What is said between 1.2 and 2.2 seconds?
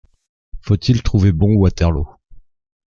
bon Waterloo?